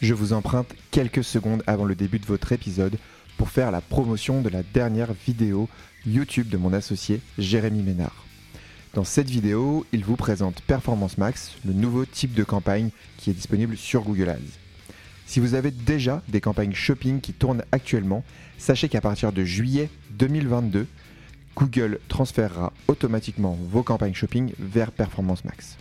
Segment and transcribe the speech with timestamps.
[0.00, 2.98] Je vous emprunte quelques secondes avant le début de votre épisode
[3.36, 5.68] pour faire la promotion de la dernière vidéo
[6.06, 8.24] YouTube de mon associé Jérémy Ménard.
[8.94, 13.34] Dans cette vidéo, il vous présente Performance Max, le nouveau type de campagne qui est
[13.34, 14.58] disponible sur Google Ads.
[15.26, 18.22] Si vous avez déjà des campagnes shopping qui tournent actuellement,
[18.56, 20.86] sachez qu'à partir de juillet 2022,
[21.56, 25.76] Google transférera automatiquement vos campagnes shopping vers Performance Max.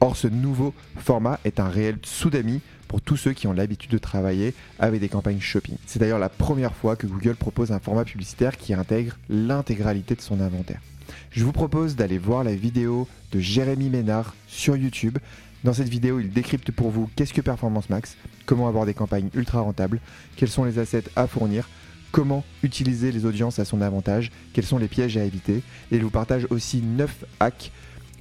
[0.00, 2.60] Or, ce nouveau format est un réel soudami
[2.92, 5.76] pour tous ceux qui ont l'habitude de travailler avec des campagnes shopping.
[5.86, 10.20] C'est d'ailleurs la première fois que Google propose un format publicitaire qui intègre l'intégralité de
[10.20, 10.82] son inventaire.
[11.30, 15.16] Je vous propose d'aller voir la vidéo de Jérémy Ménard sur YouTube.
[15.64, 19.30] Dans cette vidéo, il décrypte pour vous qu'est-ce que Performance Max, comment avoir des campagnes
[19.32, 19.98] ultra rentables,
[20.36, 21.70] quels sont les assets à fournir,
[22.10, 26.02] comment utiliser les audiences à son avantage, quels sont les pièges à éviter, et il
[26.02, 27.72] vous partage aussi 9 hacks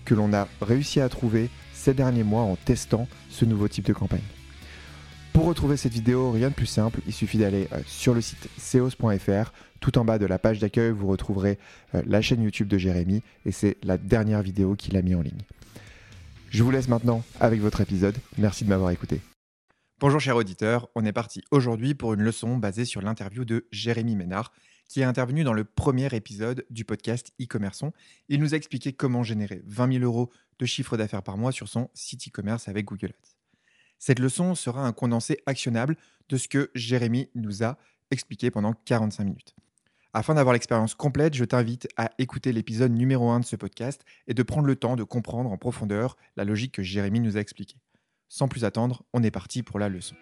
[0.05, 3.91] que l'on a réussi à trouver ces derniers mois en testant ce nouveau type de
[3.91, 4.21] campagne.
[5.33, 8.49] Pour retrouver cette vidéo, rien de plus simple, il suffit d'aller euh, sur le site
[8.57, 9.53] seos.fr.
[9.79, 11.57] Tout en bas de la page d'accueil, vous retrouverez
[11.95, 15.21] euh, la chaîne YouTube de Jérémy et c'est la dernière vidéo qu'il a mis en
[15.21, 15.41] ligne.
[16.49, 18.17] Je vous laisse maintenant avec votre épisode.
[18.37, 19.21] Merci de m'avoir écouté.
[20.01, 24.15] Bonjour chers auditeurs, on est parti aujourd'hui pour une leçon basée sur l'interview de Jérémy
[24.15, 24.51] Ménard,
[24.89, 27.93] qui est intervenu dans le premier épisode du podcast e-commerçon.
[28.27, 31.69] Il nous a expliqué comment générer 20 000 euros de chiffre d'affaires par mois sur
[31.69, 33.40] son site e-commerce avec Google Ads.
[34.03, 35.95] Cette leçon sera un condensé actionnable
[36.27, 37.77] de ce que Jérémy nous a
[38.09, 39.55] expliqué pendant 45 minutes.
[40.11, 44.33] Afin d'avoir l'expérience complète, je t'invite à écouter l'épisode numéro 1 de ce podcast et
[44.33, 47.77] de prendre le temps de comprendre en profondeur la logique que Jérémy nous a expliquée.
[48.27, 50.15] Sans plus attendre, on est parti pour la leçon.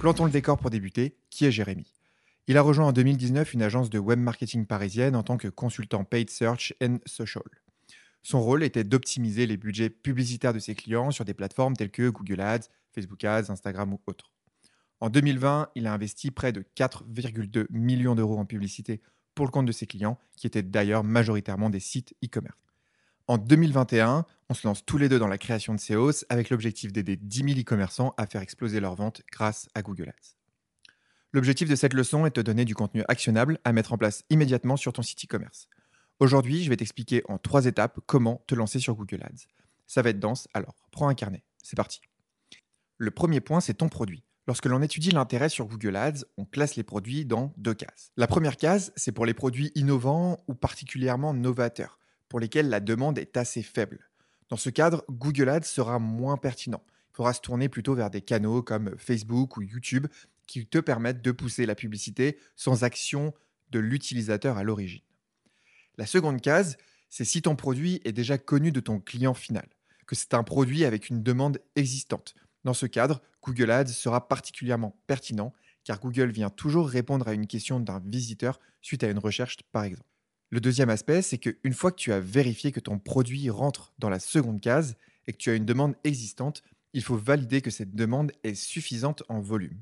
[0.00, 1.14] Plantons le décor pour débuter.
[1.30, 2.01] Qui est Jérémy?
[2.48, 6.02] Il a rejoint en 2019 une agence de web marketing parisienne en tant que consultant
[6.02, 7.44] paid search and social.
[8.24, 12.08] Son rôle était d'optimiser les budgets publicitaires de ses clients sur des plateformes telles que
[12.08, 14.32] Google Ads, Facebook Ads, Instagram ou autres.
[14.98, 19.00] En 2020, il a investi près de 4,2 millions d'euros en publicité
[19.36, 22.66] pour le compte de ses clients, qui étaient d'ailleurs majoritairement des sites e-commerce.
[23.28, 26.92] En 2021, on se lance tous les deux dans la création de SEOs avec l'objectif
[26.92, 30.41] d'aider 10 000 e-commerçants à faire exploser leurs ventes grâce à Google Ads.
[31.34, 34.22] L'objectif de cette leçon est de te donner du contenu actionnable à mettre en place
[34.28, 35.66] immédiatement sur ton site e-commerce.
[36.20, 39.46] Aujourd'hui, je vais t'expliquer en trois étapes comment te lancer sur Google Ads.
[39.86, 42.02] Ça va être dense, alors prends un carnet, c'est parti.
[42.98, 44.24] Le premier point, c'est ton produit.
[44.46, 48.12] Lorsque l'on étudie l'intérêt sur Google Ads, on classe les produits dans deux cases.
[48.18, 51.98] La première case, c'est pour les produits innovants ou particulièrement novateurs
[52.28, 54.10] pour lesquels la demande est assez faible.
[54.50, 56.82] Dans ce cadre, Google Ads sera moins pertinent.
[57.12, 60.06] Il faudra se tourner plutôt vers des canaux comme Facebook ou YouTube
[60.52, 63.32] qui te permettent de pousser la publicité sans action
[63.70, 65.00] de l'utilisateur à l'origine.
[65.96, 66.76] La seconde case,
[67.08, 69.66] c'est si ton produit est déjà connu de ton client final,
[70.06, 72.34] que c'est un produit avec une demande existante.
[72.64, 75.54] Dans ce cadre, Google Ads sera particulièrement pertinent
[75.84, 79.84] car Google vient toujours répondre à une question d'un visiteur suite à une recherche par
[79.84, 80.04] exemple.
[80.50, 84.10] Le deuxième aspect, c'est qu'une fois que tu as vérifié que ton produit rentre dans
[84.10, 84.96] la seconde case
[85.26, 89.22] et que tu as une demande existante, il faut valider que cette demande est suffisante
[89.30, 89.80] en volume.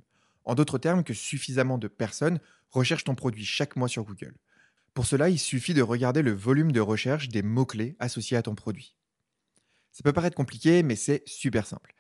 [0.51, 2.41] En d'autres termes, que suffisamment de personnes
[2.71, 4.35] recherchent ton produit chaque mois sur Google.
[4.95, 8.57] Pour cela, il suffit de regarder le volume de recherche des mots-clés associés à ton
[8.57, 8.97] produit.
[9.93, 11.95] Ça peut paraître compliqué, mais c'est super simple.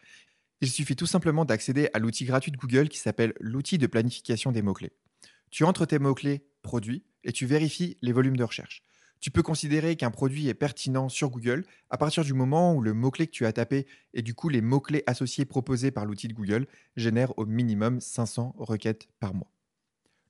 [0.60, 4.50] Il suffit tout simplement d'accéder à l'outil gratuit de Google qui s'appelle l'outil de planification
[4.50, 4.94] des mots-clés.
[5.52, 8.82] Tu entres tes mots-clés produit et tu vérifies les volumes de recherche.
[9.20, 12.94] Tu peux considérer qu'un produit est pertinent sur Google à partir du moment où le
[12.94, 16.32] mot-clé que tu as tapé et du coup les mots-clés associés proposés par l'outil de
[16.32, 16.66] Google
[16.96, 19.52] génèrent au minimum 500 requêtes par mois.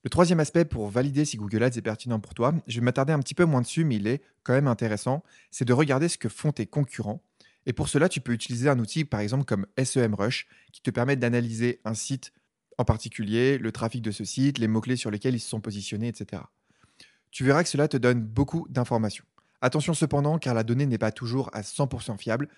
[0.03, 3.13] Le troisième aspect pour valider si Google Ads est pertinent pour toi, je vais m'attarder
[3.13, 5.23] un petit peu moins dessus, mais il est quand même intéressant,
[5.53, 7.23] c'est de regarder ce que font tes concurrents.
[7.67, 11.15] Et pour cela, tu peux utiliser un outil par exemple comme SEMrush qui te permet
[11.15, 12.33] d'analyser un site
[12.77, 16.09] en particulier, le trafic de ce site, les mots-clés sur lesquels ils se sont positionnés,
[16.09, 16.43] etc
[17.31, 19.25] tu verras que cela te donne beaucoup d'informations.
[19.61, 22.49] Attention cependant, car la donnée n'est pas toujours à 100% fiable,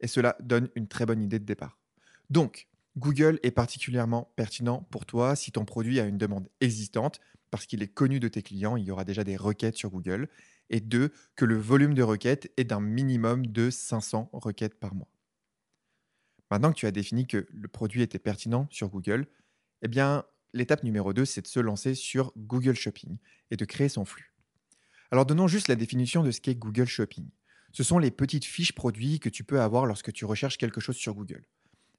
[0.00, 1.78] et cela donne une très bonne idée de départ.
[2.30, 7.20] Donc, Google est particulièrement pertinent pour toi si ton produit a une demande existante,
[7.50, 10.28] parce qu'il est connu de tes clients, il y aura déjà des requêtes sur Google,
[10.70, 15.08] et deux, que le volume de requêtes est d'un minimum de 500 requêtes par mois.
[16.50, 19.26] Maintenant que tu as défini que le produit était pertinent sur Google,
[19.82, 23.18] eh bien, l'étape numéro 2, c'est de se lancer sur Google Shopping
[23.50, 24.32] et de créer son flux.
[25.10, 27.28] Alors donnons juste la définition de ce qu'est Google Shopping.
[27.72, 30.96] Ce sont les petites fiches produits que tu peux avoir lorsque tu recherches quelque chose
[30.96, 31.44] sur Google.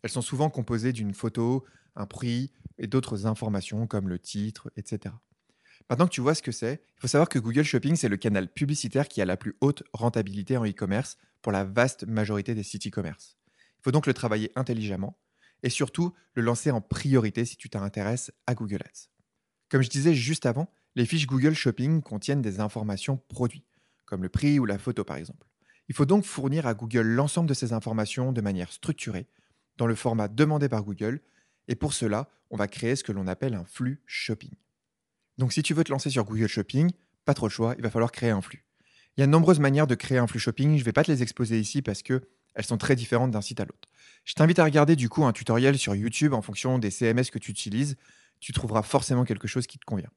[0.01, 1.66] Elles sont souvent composées d'une photo,
[1.96, 5.13] un prix et d'autres informations comme le titre, etc.
[5.90, 8.18] Maintenant que tu vois ce que c'est, il faut savoir que Google Shopping, c'est le
[8.18, 12.63] canal publicitaire qui a la plus haute rentabilité en e-commerce pour la vaste majorité des
[12.63, 13.38] sites e-commerce.
[13.80, 15.18] Il faut donc le travailler intelligemment
[15.64, 19.10] et surtout le lancer en priorité si tu t'intéresses à Google Ads.
[19.70, 23.66] Comme je disais juste avant, les fiches Google Shopping contiennent des informations produits,
[24.06, 25.48] comme le prix ou la photo par exemple.
[25.88, 29.28] Il faut donc fournir à Google l'ensemble de ces informations de manière structurée,
[29.78, 31.22] dans le format demandé par Google,
[31.68, 34.52] et pour cela, on va créer ce que l'on appelle un flux shopping.
[35.38, 36.92] Donc si tu veux te lancer sur Google Shopping,
[37.26, 38.66] pas trop de choix, il va falloir créer un flux.
[39.16, 41.04] Il y a de nombreuses manières de créer un flux shopping, je ne vais pas
[41.04, 42.28] te les exposer ici parce que
[42.60, 43.88] elles sont très différentes d'un site à l'autre.
[44.26, 47.40] Je t'invite à regarder du coup un tutoriel sur YouTube en fonction des CMS que
[47.40, 47.96] tu utilises,
[48.42, 50.10] tu trouveras forcément quelque chose qui te convient.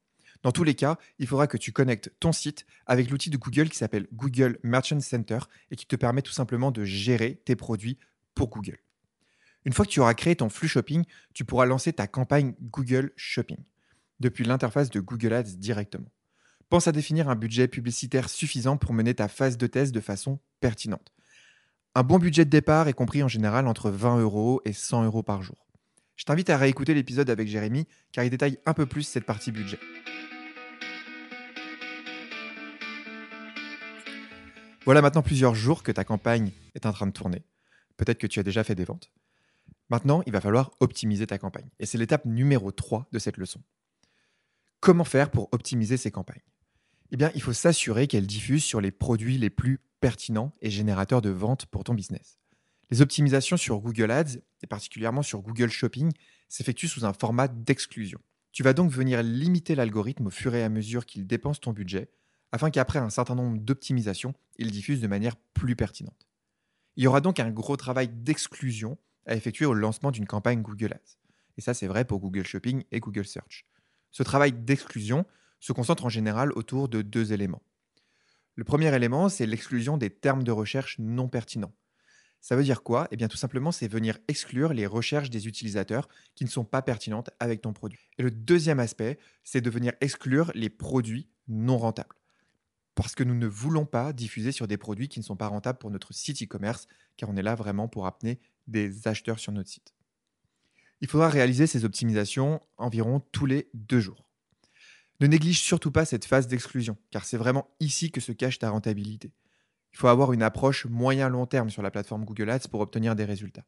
[0.43, 3.69] Dans tous les cas, il faudra que tu connectes ton site avec l'outil de Google
[3.69, 5.39] qui s'appelle Google Merchant Center
[5.71, 7.97] et qui te permet tout simplement de gérer tes produits
[8.35, 8.79] pour Google.
[9.63, 13.13] Une fois que tu auras créé ton flux shopping, tu pourras lancer ta campagne Google
[13.15, 13.63] Shopping
[14.19, 16.11] depuis l'interface de Google Ads directement.
[16.67, 20.41] Pense à définir un budget publicitaire suffisant pour mener ta phase de test de façon
[20.59, 21.13] pertinente.
[21.95, 25.21] Un bon budget de départ est compris en général entre 20 euros et 100 euros
[25.21, 25.67] par jour.
[26.15, 29.51] Je t'invite à réécouter l'épisode avec Jérémy car il détaille un peu plus cette partie
[29.51, 29.77] budget.
[34.85, 37.43] Voilà maintenant plusieurs jours que ta campagne est en train de tourner.
[37.95, 39.11] Peut-être que tu as déjà fait des ventes.
[39.89, 41.69] Maintenant, il va falloir optimiser ta campagne.
[41.79, 43.61] Et c'est l'étape numéro 3 de cette leçon.
[44.79, 46.41] Comment faire pour optimiser ces campagnes?
[47.13, 51.29] Eh il faut s'assurer qu'elles diffusent sur les produits les plus pertinents et générateurs de
[51.29, 52.39] ventes pour ton business.
[52.89, 56.11] Les optimisations sur Google Ads, et particulièrement sur Google Shopping,
[56.49, 58.19] s'effectuent sous un format d'exclusion.
[58.51, 62.09] Tu vas donc venir limiter l'algorithme au fur et à mesure qu'il dépense ton budget
[62.51, 66.27] afin qu'après un certain nombre d'optimisations, il diffuse de manière plus pertinente.
[66.95, 70.93] Il y aura donc un gros travail d'exclusion à effectuer au lancement d'une campagne Google
[70.93, 71.17] Ads.
[71.57, 73.65] Et ça, c'est vrai pour Google Shopping et Google Search.
[74.11, 75.25] Ce travail d'exclusion
[75.63, 77.61] se concentre en général autour de deux éléments.
[78.55, 81.73] Le premier élément, c'est l'exclusion des termes de recherche non pertinents.
[82.41, 83.07] Ça veut dire quoi?
[83.11, 86.81] Eh bien tout simplement, c'est venir exclure les recherches des utilisateurs qui ne sont pas
[86.81, 88.09] pertinentes avec ton produit.
[88.17, 92.17] Et le deuxième aspect, c'est de venir exclure les produits non rentables
[92.93, 95.79] parce que nous ne voulons pas diffuser sur des produits qui ne sont pas rentables
[95.79, 99.69] pour notre site e-commerce, car on est là vraiment pour amener des acheteurs sur notre
[99.69, 99.95] site.
[100.99, 104.23] Il faudra réaliser ces optimisations environ tous les deux jours.
[105.23, 108.69] Ne néglige surtout pas cette phase d'exclusion, car c'est vraiment ici que se cache ta
[108.69, 109.31] rentabilité.
[109.93, 113.23] Il faut avoir une approche moyen-long terme sur la plateforme Google Ads pour obtenir des
[113.23, 113.63] résultats.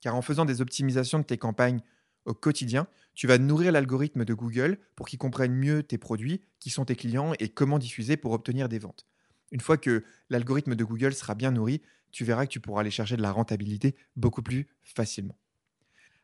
[0.00, 1.82] Car en faisant des optimisations de tes campagnes
[2.24, 6.68] au quotidien, tu vas nourrir l'algorithme de Google pour qu'il comprenne mieux tes produits, qui
[6.68, 9.06] sont tes clients et comment diffuser pour obtenir des ventes.
[9.52, 11.80] Une fois que l'algorithme de Google sera bien nourri,
[12.10, 15.38] tu verras que tu pourras aller chercher de la rentabilité beaucoup plus facilement.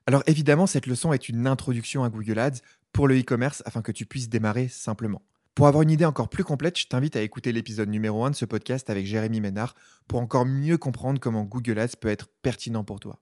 [0.06, 2.60] Alors évidemment, cette leçon est une introduction à Google Ads
[2.94, 5.20] pour le e-commerce afin que tu puisses démarrer simplement.
[5.54, 8.36] Pour avoir une idée encore plus complète, je t'invite à écouter l'épisode numéro 1 de
[8.36, 9.74] ce podcast avec Jérémy Ménard
[10.08, 13.20] pour encore mieux comprendre comment Google Ads peut être pertinent pour toi.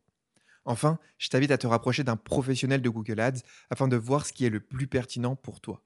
[0.66, 3.40] Enfin, je t'invite à te rapprocher d'un professionnel de Google Ads
[3.70, 5.82] afin de voir ce qui est le plus pertinent pour toi.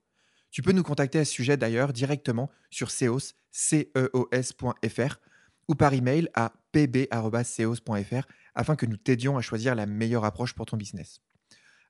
[0.50, 5.16] Tu peux nous contacter à ce sujet d'ailleurs directement sur ceos, ceos.fr
[5.68, 10.66] ou par email à pb.ceos.fr afin que nous t'aidions à choisir la meilleure approche pour
[10.66, 11.20] ton business.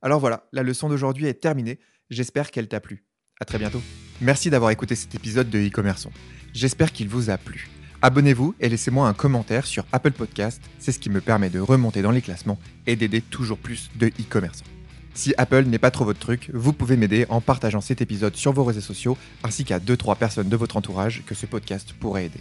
[0.02, 1.78] Alors voilà, la leçon d'aujourd'hui est terminée.
[2.10, 3.04] J'espère qu'elle t'a plu.
[3.40, 3.82] À très bientôt.
[4.20, 6.10] Merci d'avoir écouté cet épisode de e-commerçant.
[6.52, 7.68] J'espère qu'il vous a plu.
[8.02, 12.02] Abonnez-vous et laissez-moi un commentaire sur Apple Podcast, c'est ce qui me permet de remonter
[12.02, 14.66] dans les classements et d'aider toujours plus de e-commerçants.
[15.14, 18.52] Si Apple n'est pas trop votre truc, vous pouvez m'aider en partageant cet épisode sur
[18.52, 22.40] vos réseaux sociaux ainsi qu'à 2-3 personnes de votre entourage que ce podcast pourrait aider.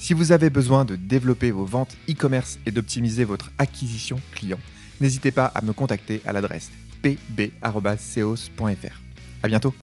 [0.00, 4.58] Si vous avez besoin de développer vos ventes e-commerce et d'optimiser votre acquisition client,
[5.00, 6.70] n'hésitez pas à me contacter à l'adresse
[7.02, 9.00] pb.ceos.fr.
[9.42, 9.74] À bientôt